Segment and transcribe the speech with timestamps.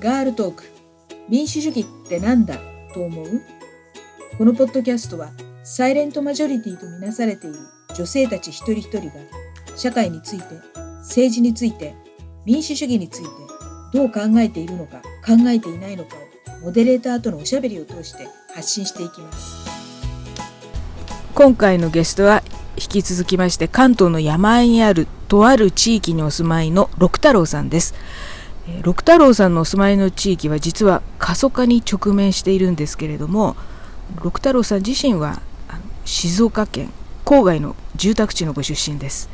[0.00, 0.64] ガールトーク。
[1.28, 2.56] 民主主義ってなんだ？
[2.94, 3.42] と思う？
[4.38, 5.32] このポッドキャストは
[5.64, 7.56] サイレントマジョリティとみなされている
[7.96, 9.14] 女性たち一人一人が
[9.76, 10.44] 社会について
[11.00, 11.96] 政治について
[12.44, 13.28] 民主主義について
[13.92, 16.14] どう考えているのか考えていないのか
[16.60, 19.68] をモデレーターとのおしゃべりを通して発信していきます。
[21.34, 22.44] 今回のゲストは
[22.76, 27.96] 引き続きまして関東の山あいにあるとある地域にお住まいの六太郎さんです。
[28.82, 33.56] 六太郎さんのお住まいの地域は実は過疎化に直面しているんですけれども
[34.22, 35.40] 六太郎さん自身は
[36.04, 36.90] 静岡県
[37.24, 39.28] 郊外の住宅地のご出身です。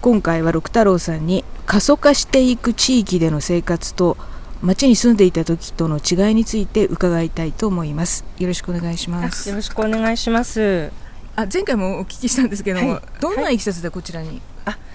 [0.00, 4.16] 今回は六太郎さんに過疎化していく地域での生活と
[4.60, 8.24] 町に住んでいた時との違いについて伺いたいと思います。
[8.38, 9.48] よろしくお願いします。
[9.48, 10.92] よろしくお願いします。
[11.34, 14.42] あ前回もお聞きしたんですけども、はい、どんないきさつでこちらに？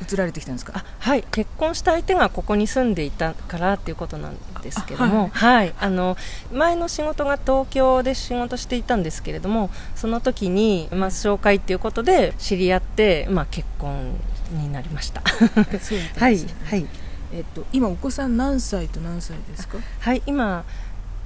[0.02, 1.24] 移られてきたんですか、はい。
[1.32, 6.18] 結婚した相手がここに住んでいたからっていうことなんですけども、はい、はい、あの
[6.52, 14.14] 前の仕事が東京で仕事していたんですけれどもその時に、まあ、紹介っていうことで知り合って、まあ、結婚
[14.52, 15.22] になりました。
[15.22, 16.88] はい、はい。
[17.34, 19.78] えっと今お子さん何歳と何歳ですか？
[20.00, 20.24] はい。
[20.26, 20.64] 今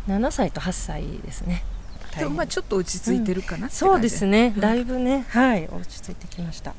[0.08, 1.64] 7歳と8歳ですね。
[2.36, 4.54] まあちょっと落ち着いてるかな、うん、そうですね。
[4.58, 5.68] だいぶね、はい。
[5.68, 6.74] 落ち着いてきました。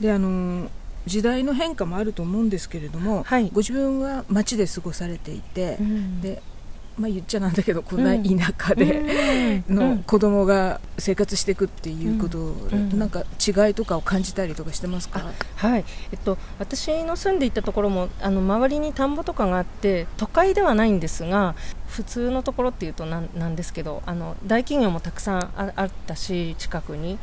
[0.00, 0.68] であの
[1.06, 6.42] 時代の変化もあると思うんですけれども、はい、ご自分は町で過ごされていて、うん、で
[7.00, 8.04] まあ、言っちゃなんだけどこん。
[8.04, 12.38] な田舎での子供が生活していくっていうこと、
[12.94, 15.22] なんか違いとかを感じたりとかしてますか、
[15.56, 21.54] はい、えっと、私の住んでいたところもあの周りに田んぼとかがあって都会ではないんですが
[21.88, 27.18] 普通のところっていうとなんなんですけどあの大企業もたくさんああったし近くに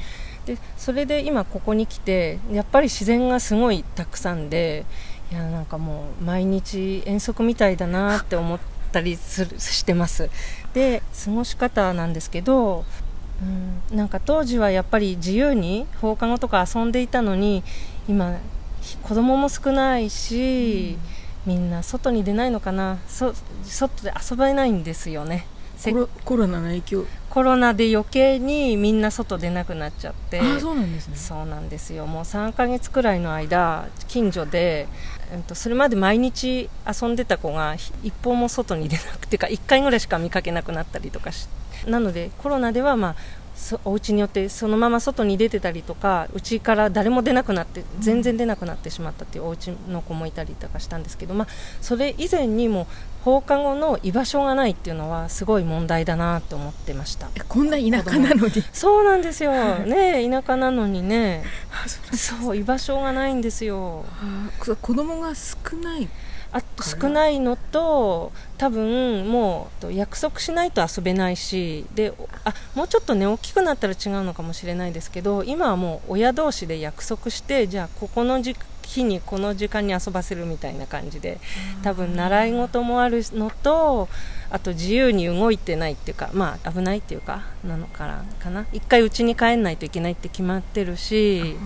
[0.48, 4.86] でそれで今ここに来てやっぱり自然がすごいたくさんで
[5.30, 8.60] いやなんかもう毎日遠足みたいだなって思っ
[8.94, 10.30] たりするしてます。
[10.74, 12.86] で過ごし方なんですけど、
[13.92, 17.62] うん、なんか当時はやっぱり自由に放課後とか遊んでいたのに
[18.08, 18.38] 今
[19.04, 20.98] 子供も少ないし、
[21.46, 23.00] うん、みんな外に出ないのかな。
[23.10, 23.34] そ
[23.66, 25.46] 外で遊べないんですよね。
[26.24, 27.06] コロナの影響
[27.38, 30.40] コロナで余計にみんな外出なくなっちゃって。
[30.40, 31.16] あそうなんですね。
[31.16, 32.08] そうなんですよ。
[32.08, 34.88] もう3か月くらいの間近所で、
[35.32, 41.48] えっと、それまで毎日遊んでた子が一歩も外に出なくてか1回ぐらいしか見かけなくなったりとかし
[41.86, 43.16] なのでコロナではまあ
[43.84, 51.48] お家によってそのまま外に出てたりとかうちから誰も出なくなって全然出なくなってしまったっていうお家の子もいたりとかしたんですけど、まあ、
[51.82, 52.88] それ以前にも
[53.24, 57.28] 放課後の居場所がないっていうのはすごい問題だなと思ってました。
[57.50, 58.52] こんな田舎なのに？
[58.72, 59.52] そうなんですよ。
[59.86, 61.44] ね田舎なのにね。
[62.14, 64.06] そう居場所がないんですよ。
[64.82, 66.08] 子供が少ない
[66.52, 72.14] あ少ないのと多分もう約束しないと遊べないしで
[72.46, 81.40] あもうちょっとね大きくなったら違うのかもしれないですけど今はもう親同士で約束してじゃあここの日にこの時間に遊ばせるみたいな感じで
[81.84, 84.08] 多分習い事もあるのと
[84.50, 88.66] あと自由に動いてないっていうかまあ危ないっていうかなのかかな。
[88.72, 91.58] 一回家に帰んないといけないって決まってるし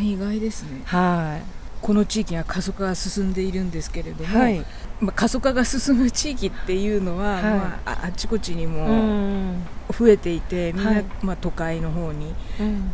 [0.00, 0.82] 意外ですね。
[0.84, 4.64] はいこの地域は過疎化が進んでいるんですけれども、はい、
[5.00, 9.54] まあ、過疎化が進む地域っていうのは、はい、まあ、あちこちにも
[9.92, 12.90] 増えていて、みんな、はい、まあ、都会の方に、うん、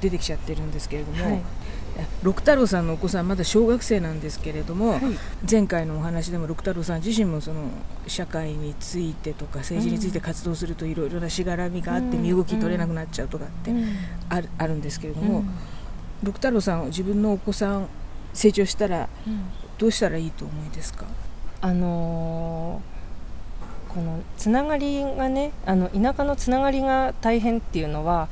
[0.00, 1.42] 出てきちゃってるんですけれども。
[2.24, 5.02] 六太郎さんのお子さんまだ小学生なんですけれども、はい、
[5.48, 7.68] 前回のお話でも六太郎さん自身もその
[8.08, 13.72] 社会についてとか政治について活動するといろいろなしがらみがあって身動き取れなくなっちゃうとかって
[14.28, 15.44] ある,、あるんですけれども、
[16.24, 17.88] 六太郎さん自分のお子さん
[18.32, 19.08] 成長したら
[19.78, 21.04] どうしたらいいと思いですか、
[21.60, 28.28] あのー、このつながりがねあの田舎のつながりが大変っていうのは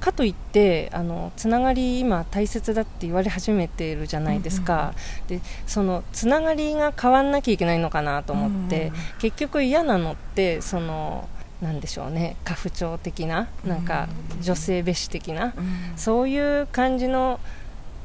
[0.00, 4.94] かといってあのつながり今大切だって言われ始めているじゃないですか、
[5.28, 11.28] うんうん、でそのつながりが変わんなきゃいけないのかなと思って、うんうん、結局嫌なのってその
[11.62, 14.08] なんでしょうね家父長的ななんか
[14.40, 15.54] 女性蔑視的な、
[15.96, 17.38] そういう感じの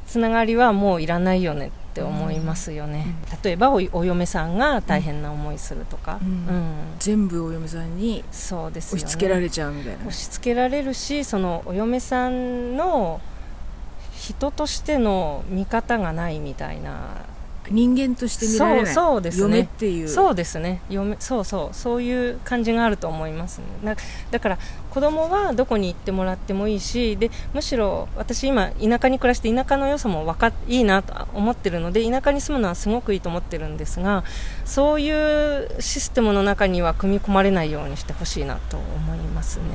[0.05, 6.19] つながりはもういらないよねって思いますよね、例えばお嫁さんが大変な思いするとか、
[6.99, 13.19] 全部お嫁さんにそうです、押し付けられちゃうみたいな押し付けられるしそのお嫁さんの
[14.13, 17.25] 人としての見方がないみたいな
[17.69, 19.41] 人間として見られないそうですね。
[19.43, 20.07] 嫁っていう。
[20.07, 20.81] そうですね。
[20.89, 21.75] 嫁そうそう。
[21.75, 23.65] そういう感じがあると思いますね。
[23.83, 23.95] な
[24.31, 24.57] だから
[24.97, 34.23] 子供はどこに行ってもらってもいいしでむしろ私今田舎に暮らして田舎の良さもわかいいなと思ってるので田舎に住むのはすごくいいと思ってるんですが
[34.65, 39.65] そういうシステムの中には組み込まれないようにしてほしいなと思いますね。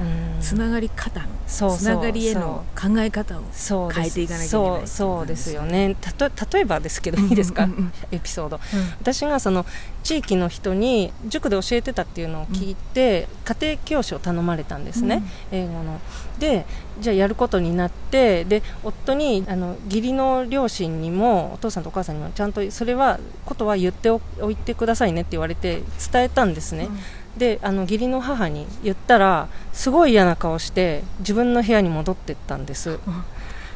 [0.00, 0.40] うん。
[0.40, 3.42] つながり方のつながりへの考え方を
[3.90, 5.96] 変えていかなきゃいけないそうですよね。
[6.00, 7.92] たと例えばですけどいいですか、うんうんうん。
[8.12, 8.60] エピソード。
[9.00, 9.66] 私がその
[10.02, 16.00] 地域の人に塾で教えてたっていうのを聞いて、家庭教師を頼まれたんですね、英語の。
[16.38, 16.66] で
[17.00, 26.88] じゃあやることになってで夫にあの義理の両親にもお父さんとお母さんにもちゃんとそれはことは言っておおいてくださいねって言われて伝えたんですね、
[27.38, 32.98] であの義理の母に言ったらすごい嫌な顔して自分の部屋に戻ってったんです、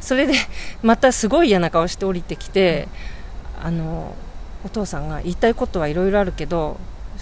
[0.00, 0.34] それで
[0.82, 2.88] またすごい嫌な顔して降りてきて、
[3.62, 4.14] あの
[4.64, 6.76] お父さんが言いたいことはいろいろあるけど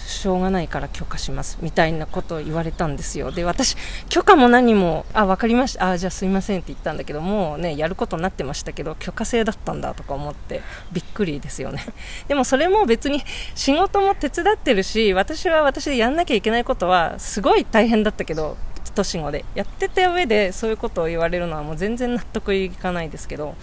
[0.07, 3.31] しょうがないから許可しますみたいなことを言われたんですよ。
[3.31, 3.77] で私
[4.09, 5.91] 許可も何もあ分かりました。
[5.91, 10.63] あじゃあすいませんって言ったんだけどもうねやることになってましたけど許可制だったんだとか思って
[10.93, 11.85] びっくりですよね。
[12.29, 13.23] でもそれも別に
[13.55, 18.57] 仕事も手伝ってるし私は私でやんなきゃいけないことはすごい大変だったけど
[18.95, 19.45] 年子で。
[19.55, 23.55] やってた上でそういうことを言われるのはもう全然納得いかないですけど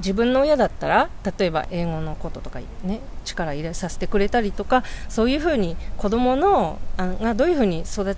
[0.00, 1.08] 自分の親だったら
[1.38, 8.16] 例えば英語のこととか、ね、力入れさせてくれたりとかそういうふうに子供のあがどういうふうに育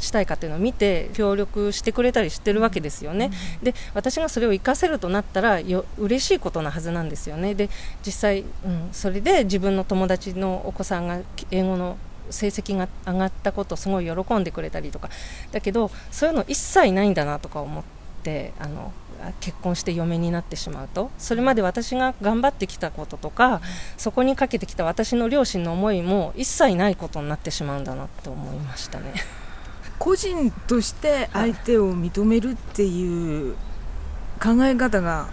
[0.00, 3.30] したいかというのを見て協力してくれたりしてるわけですよね、
[3.62, 7.54] で私がそれを活かせるとなったらよ嬉しいことなはずなんですよね。
[7.54, 7.68] で
[8.04, 11.98] 実際、うん、それで自分の友達のお子さんが英語の
[12.30, 15.10] 成績が上がったことをすごい喜んでくれたりとか。
[15.52, 17.84] だけどそういうの一切ないんだなとか思っ
[18.22, 18.92] てあの
[19.40, 21.10] 結婚して嫁になってしまうと。
[21.18, 23.60] それまで私が頑張ってきたこととか
[23.96, 29.12] そこにかけてきた私の両親の思いも一切ないことになってしまうんだなと思いましたね。
[29.98, 33.54] 個人として相手を認めるっていう
[34.42, 35.28] 考え方が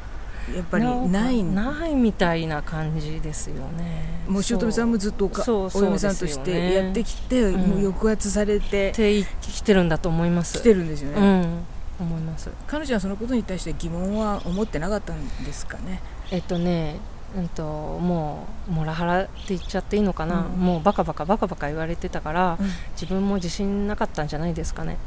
[0.54, 4.24] やっぱりないないみたいな感じですよね。
[4.28, 5.32] もう姑さんもずっと
[5.74, 7.62] お嫁さんとしてやってきて、うん。
[7.62, 10.60] もう抑圧されてって生きてるんだと思います。
[10.60, 12.50] きてるんですよね、うん思います。
[12.68, 16.02] 彼女はそのことに対して疑問は思ってなかったんですかね？
[16.32, 17.00] えっとね
[17.36, 20.60] うんともうモラハラって言っちゃっていいのかな、うん。
[20.60, 22.68] もうバカバカバカバカ言われてたから、うん。
[22.94, 24.98] 自分も自信なかったんじゃないですかね？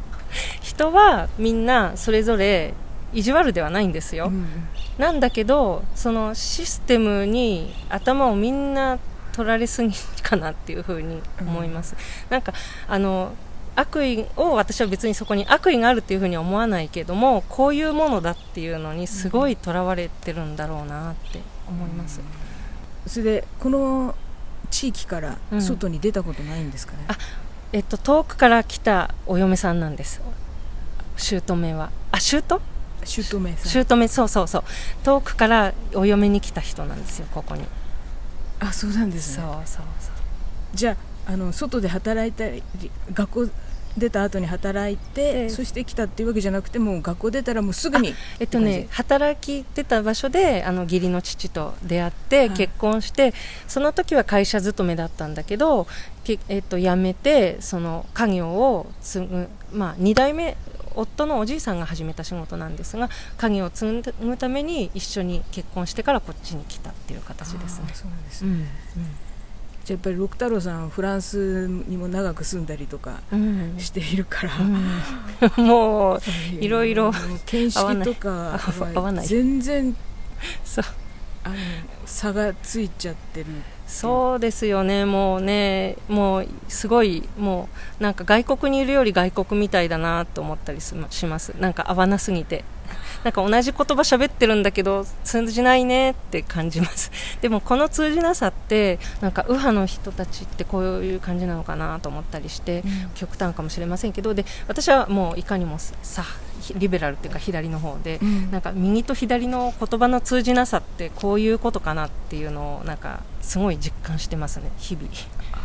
[0.61, 2.75] 人はみんなそれぞれ
[3.13, 4.47] 意地悪ではないんですよ、うん
[4.99, 8.99] なんだけどそのシステムに頭をみんな
[9.33, 11.97] 取られすぎかなっていうふうに思います、
[12.29, 12.53] なんか
[12.87, 13.33] あの
[13.81, 22.21] 悪意を私は別にそこに悪意があるっていうふうには思わないけどもこういうものだっていうのにすごいとらわれてるんだろうなって思います、
[23.07, 24.15] それでこの
[24.71, 27.17] 地域からうん外に出たことないんですかね、あ
[27.73, 30.21] えっと、遠くから来たお嫁さんなんです。
[31.17, 31.91] 姑は。
[32.11, 32.61] あ姑？
[33.05, 33.23] 姑
[33.57, 33.85] さん。
[33.85, 34.65] 姑そうそうそう。
[35.05, 37.63] 遠くからお嫁に来た人なんですよここに。
[38.59, 40.15] あそうなんですそうねそうそう。
[40.75, 42.63] じゃああの外で働いたり
[43.13, 43.49] 学校
[43.97, 45.49] 出た後に働いて、ええ。
[45.49, 52.51] そして来たっていうわけじゃなくてもう学校出たらもうすぐにえっとね、働きてた場所であの義理の父と出会ってはい。
[52.51, 53.35] 結婚して、
[53.67, 55.87] その時は会社勤めだったんだけど、
[56.25, 60.57] けえっと、辞めてその家業を継ぐ、まあ、2代目
[60.95, 67.91] 夫のおじいさんが始めた仕事なんですが家業を継ぐために一緒に結婚してからこっちに来たっていう形ですね。
[67.95, 68.59] そうなんですね、うん。
[68.59, 69.30] じゃあ
[69.93, 73.75] やっぱり六太郎さんはフランスにも長く住んだりとかうん。
[73.79, 74.53] しているから、
[75.59, 75.65] うん。
[75.67, 76.21] もう
[76.61, 77.13] いろいろ
[77.47, 78.61] 見識とか
[79.25, 79.97] 全然
[80.65, 80.85] そう。
[81.43, 81.57] あの
[82.05, 83.47] 差がついちゃってる。
[83.91, 87.69] そうですよね、もうね、もうすごい、も
[87.99, 90.95] うなんか外国にいるより外国みたいだなと思ったりし
[91.27, 92.65] ます、なんか合わなすぎて、
[93.25, 97.11] なんか同じ言葉喋ってるんだけど、通じないねって感じます、
[97.41, 102.83] でもこの通じなさって、なんか右派の人たちってこういう感じなのかなと思ったりして、
[103.15, 106.25] 極端かもしれませんけど、で私はもういかにもさ、
[106.77, 108.19] リベラルっていうか、左の方で。
[108.23, 108.51] うん。
[108.51, 115.09] なんか右と左の言葉の通じなさってこういうことかなっていうのをなんかすごい実感してますね日々、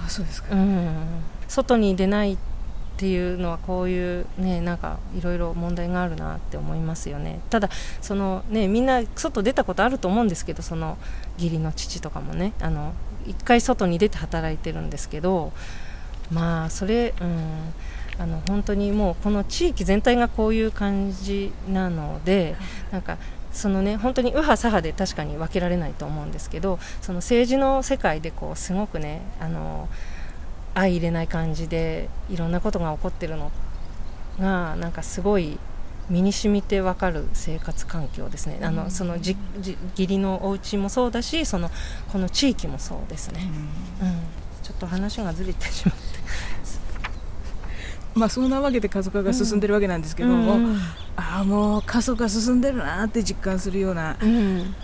[0.06, 0.96] あそうですか、うん、
[1.48, 2.38] 外に出ない
[2.96, 7.42] っていうのはこういうねなんかいろいろ問題があるなって思いますよね。
[7.50, 7.70] ただ
[8.02, 10.98] そのねみんな外出たことあると思うんですけどその
[11.38, 12.94] 義理の父とかもねあの
[13.28, 15.52] 一回外に出て働いてるんですけど
[16.32, 17.74] まあそれうん
[18.18, 22.56] あの本当にもうこの地域全体がこういう感じなので
[22.92, 23.18] なんか
[23.52, 29.90] そのね本当に右派左派で確かに分けられないと思うんですけどその政治の世界でこうすごくねあの
[30.76, 33.52] 相入れない感じでいろんなことが起こってるの
[34.40, 35.58] がなんかすごい
[36.10, 41.72] 身に染みて分かる生活環境ですね、あのそのじじ義理のお家もそうだしその
[42.12, 43.50] この地域もそうですね、
[44.02, 44.10] うん、
[44.62, 46.04] ちょっと話がずれてしまって。
[48.14, 50.66] まあ、そんなわけで過疎化が進んでるわけなんですけども、うん。
[50.68, 50.78] うん、
[51.18, 54.16] ああもう過疎化進んでるなって実感するような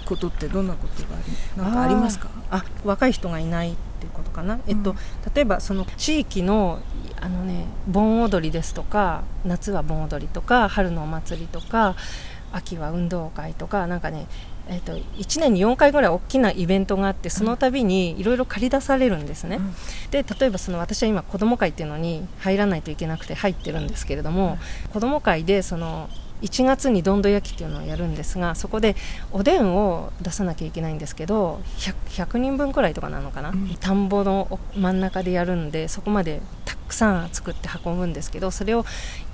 [0.06, 2.30] ことってどんなことがありなんかありますか？
[2.50, 4.96] あ若い人がいないっていうことかな、えっと、
[5.36, 6.80] 例えばその地域の
[7.20, 11.96] あのね盆踊りですとか夏は盆踊りとか春のお祭りとか
[12.52, 14.28] 秋は運動会とかなんかね
[14.68, 19.74] えーと、1年に4回ぐらい大きなイベントがあってその度にいろいろ借り出されるんですね、うん、
[20.12, 26.10] で例えばその私は今子ども会っていうのに入らないといけなくて入ってるんですけれども、うん、子ども会でその
[26.42, 28.96] 1月にどんど焼きっていうのをやるんですがそこで
[29.32, 38.86] おでんを出さなきゃいけないんですけど 100, 100人分くらいとかなのかな、うん、田んぼの真ん中でやるんでそこまでたくさん作って運ぶんですけどそれを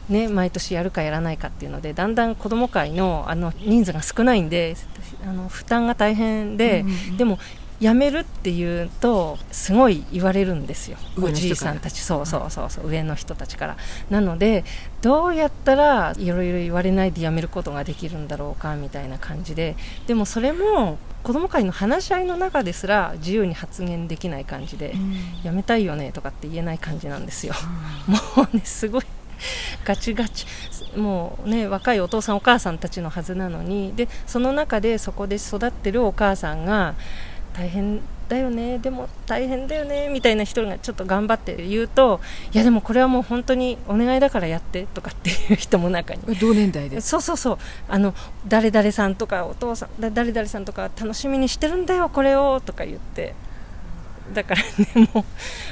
[0.09, 4.77] ね、毎年やるかやらないかっていうのでだんだん子ども会のあの人数が少ないんで
[5.25, 7.39] あの負担が大変で、うんうん、でも
[7.79, 10.97] 辞めるっていうとすごい言われるんですよ。
[11.21, 11.99] おじいさんたち。
[12.01, 12.89] そうそうそうそう。
[12.89, 13.77] 上の人たちから。
[14.09, 14.63] なので
[15.01, 19.75] どうやったらいろいろ言われないで辞めることができるんだろうかみたいな感じで。
[20.07, 27.53] でもそれも子ども会の話し合いの中ですら自由に発言できない感じで、うん、辞めたいよねとかって言えない感じなんですよ、
[28.07, 29.03] うん、もうねすごい
[29.83, 30.45] ガチガチ。
[30.95, 33.93] もうね若いお父さんお母さんたちのはずなのに。
[33.95, 36.95] でその中でそこで育ってるお母さんが
[37.57, 37.99] 大変
[38.29, 42.19] だよねでも大変だよねみたいな人がちょっと頑張って言うと
[42.53, 46.21] いやでもこれはもう本当にお願いだからやってとかっていう人も中に。
[46.35, 47.01] 同年代で？
[47.01, 47.57] そうそうそう。
[47.89, 48.13] あの
[48.47, 53.33] 誰々さんとかお父さん誰々さんとか楽しみにしてるんだよこれをとか言って。
[54.33, 55.25] だからねも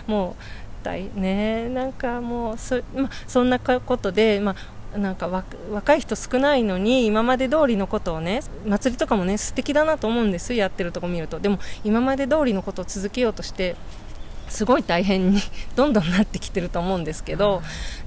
[0.08, 4.56] うもうねなんかもうそ,、ま、そんなことで、ま
[4.98, 5.28] なんか
[5.72, 11.40] 若い人少ないのに今まで通りのことをね祭りとかもね素敵だなと思うんですやってるとこ見ると。
[11.40, 13.76] でも今まで通りのことを続けようとして
[14.50, 15.40] すごい大変に
[15.76, 17.62] どんどんなってきてると思うんですけど、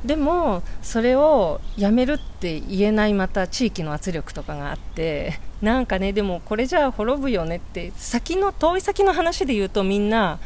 [0.04, 10.38] でもそれをやめるって言えないまた地域の圧力とかがあってなんかねでもこれじゃあ滅ぶよねって先の遠い先の話で言うとみんな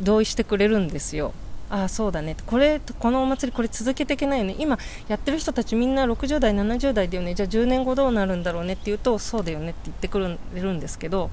[0.00, 1.32] 同意してくれるんですよ。
[1.68, 2.36] ああそうだね。
[2.46, 4.54] これこのお祭りこれ続けていけないよね。
[4.58, 7.34] 今やってる人たちみんな60代70代だよね。
[7.34, 11.30] じゃあ10年後どうなるんだろうねって言うとそうだよねって言ってくれるんですけど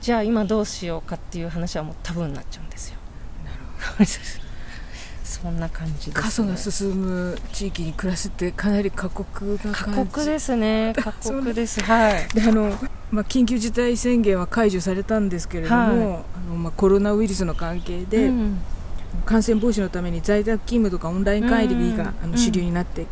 [0.00, 2.96] じゃあ今どうしようかっていう話はもうタブーになっちゃうんですよ。
[3.44, 3.58] なる
[3.98, 4.42] ほど
[5.42, 10.92] そんな感じです、ね、過疎が進む地域に暮らすってかなり過酷な過酷ですね。
[10.96, 11.82] 過酷です。
[11.84, 12.28] はい。
[12.34, 12.78] であの、
[13.10, 18.58] まあ、緊急事態宣言は解除されたんですけれども、はい、あのまあ、コロナウイルスの関係で、うん
[19.24, 23.06] 感染防止のために在宅勤務とかオンライン会議が、あの主流になって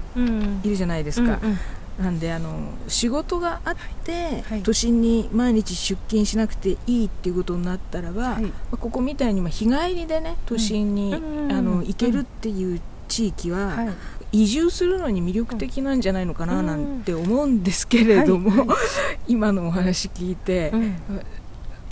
[0.64, 1.38] いるじゃないですか。
[2.00, 13.92] なんであの仕事があって、はい、都心に毎日出勤しなくていいっていうことになったらば、はい、まあ、ここみたいに日帰りでね都心に、うん、あの行けるっていう地域は、は
[14.32, 18.66] い、移住するのに魅力的なんじゃないのかななんて思うんですけれども、
[19.28, 20.72] 今のお話聞いて、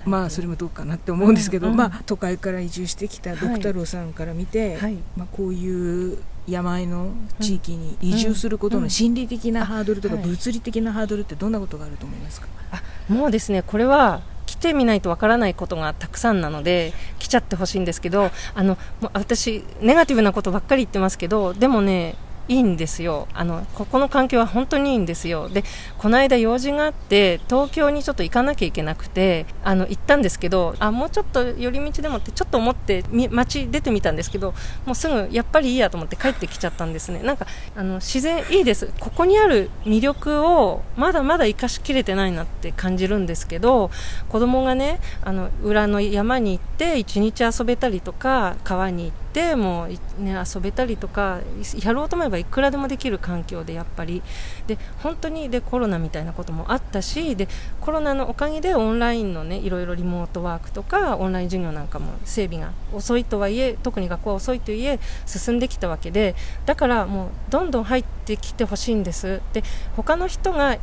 [0.05, 18.79] まあそれもどうかなって思うんですけど、うん、まあ都会から移住してきたドク太郎さんから見て、はい、まあこういう山あいの地域に移住することの心理的なハードルとか物理的なハードルってどんなことがあると思いますか、あもうですねこれは来てみないとわからないことがたくさんなので来ちゃってほしいんですけどあの
[19.13, 22.15] 私ネガティブなことばっかり言ってますけどでもね
[22.49, 23.29] いいんですよ。
[23.35, 25.49] あのここの環境は本当にいいんですよ。
[25.49, 25.65] で
[25.99, 34.55] この間用事があって東京にちょっと行かなきゃいけなくてあの行ったんですけどあもうちょっと寄り道でもってちょっと思って街出てみたんですけど
[34.87, 37.21] もうすぐやっぱりいいやと思って帰ってきちゃったんですね。
[37.23, 38.91] なんかあの自然いいです。
[38.99, 43.91] ここにある魅力をまだまだ生かしきれてないなって感じるんですけど
[44.29, 51.41] 子供がねあの裏の山に行って一日遊べたりとか川に行っててもう、ね、遊べたりとか
[51.81, 54.23] やろうと思えばいくらでもできる環境でやっぱり。
[54.67, 57.49] で本当にでコロナみたいなこともあったしで
[57.81, 66.35] コロナのおかげでオンラインの、ね、いろいろリモートワークとかオンライン授業なんかも整備が遅いとはいえ特に学校は遅いとはいえ進んできたわけで
[66.67, 69.41] だからもうどんどん入ってきてほしいんです。
[69.53, 69.63] で
[69.97, 70.81] 他の人がい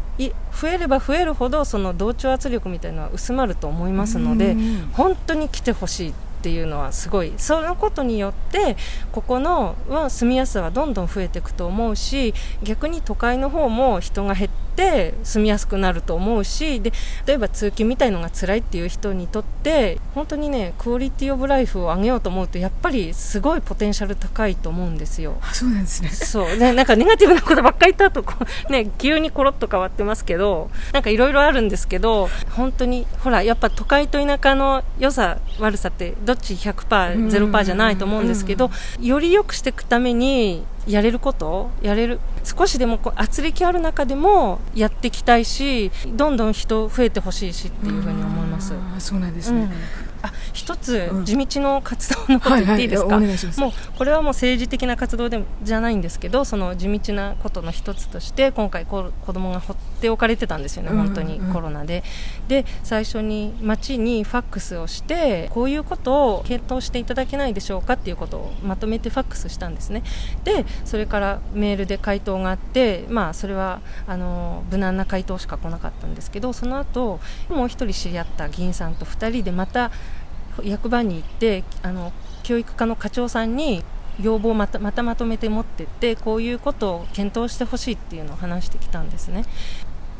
[0.51, 4.55] 増えれば増えるほどその同調圧力みたいなのは薄まると思いますので
[4.93, 6.13] 本当に来てほしい
[6.45, 8.77] っていうのはすごいそのことによって
[9.11, 16.91] ここのは住みやすさはどんどん増えていくと思うし逆に都会の方も人が減ってって住みやすくなると思うしで
[17.25, 25.37] 例えば通勤みたいのが辛いっていう人にとって本当にねクオリティオブライフを上げようと思うとやっぱりすごいポテンシャル高いと思うんですよ。
[25.53, 26.09] そうなんですね。
[26.09, 26.57] そう。
[26.57, 41.71] ねなんかネガティブなことばっかり言った後こう ね急にコロッと変わってますけどなんかいろいろあるんですけど本当にほらやっぱ都会と田舎の良さ悪さってどっち 100%0% じゃないと思うんですけどより良くしていくためにやれること？
[41.81, 42.19] やれる？
[42.43, 48.73] 少しでもこう圧力ある中でもやっていきたいしどんどん人増えてほしいしっていうふうに思います。
[48.99, 49.71] そうなんですね、うん
[50.25, 62.03] あ一つ地道の活動のこと言っていいですか、はいはい、もうこれはもう政治的な活動でじゃないんですけどその地道なことの一つとして今回こ子供が放っておかれてたんですよね、本当にコロナで。
[62.47, 70.03] で最初に町にファックスをしてこういうことを検討していただけないでしょうかっていうことをまとめてファックスしたんですね。
[70.43, 79.91] でそれからメールで回答があってまあそれはあの無難な回答しか来なかったんですけどその後もう一人知り合った議員さんと2人でまた
[80.63, 82.11] 役場に行ってあの
[82.43, 83.83] 教育課の課長さんに
[84.21, 89.45] 要望をまたまたまとめて持ってってこういうことを検討してほしいっていうのを話してきたんですね。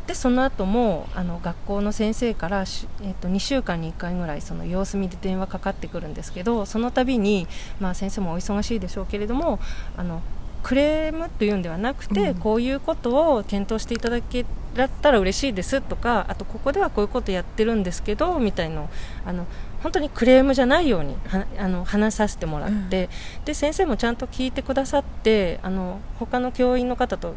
[0.08, 7.48] でその後もあの学校の先生から、えー、と2週間に1回ぐらいその様子見で電話かかってくるんですけどその度に、
[7.80, 9.60] まあ、先生もお忙しいでしょうけれども
[9.98, 10.22] あの
[10.62, 14.46] クレームというんではなくて、うん、こういうことを検討していただけ
[15.01, 18.89] たら嬉しいですとかあとここではこういうことやってるんですけどみたいの
[19.25, 19.46] あの
[19.86, 21.15] 本当にクレームじゃないように
[21.60, 27.36] あの話させてもらって、うん、で先生もちゃんと聞いてくださってあの他の教員の方と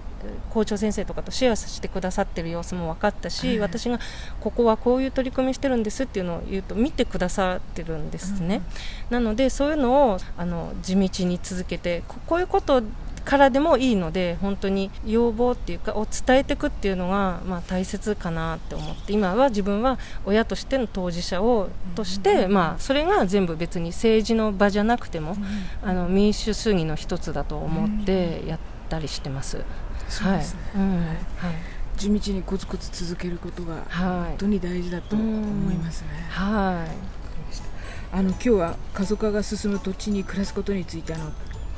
[0.49, 3.99] 校長先生とかとシェアしてくださってる様子も分かったし、うん、私が
[4.41, 8.63] ここはこういう取り組みしてるんですっていうのを言うと見てくださってるんですね、
[9.11, 12.83] うん、なのでそういうのをあの地道に続けてこういうこと
[13.29, 25.37] からでもいいので本当に要望っていうかを伝えていくっていうのが、まあ、大切かなって思って今は自分は親としての当事者をとして、まあ、それが全部別に政治の場じゃなくても、
[25.83, 28.59] あの民主主義の一つだと思ってやっ
[28.89, 29.59] たりしてます。
[29.59, 30.47] はい。
[30.77, 30.97] うん。
[30.97, 31.19] はい。
[31.99, 36.09] 地道にコツコツ続けることが本当に大事だと思いますね。
[36.31, 37.19] はい。
[38.11, 41.31] あの今日は過疎化が進む土地に暮らすことについてあの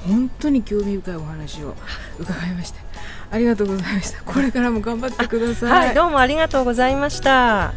[0.06, 1.74] 本当に興味深いお話を
[2.18, 2.80] 伺いました
[3.30, 4.22] ありがとうございました。
[4.24, 7.72] これからも頑張ってください、はい、どうもありがとうございました。